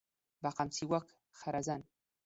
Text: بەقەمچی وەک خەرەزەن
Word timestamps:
بەقەمچی 0.43 0.89
وەک 0.91 1.07
خەرەزەن 1.39 1.81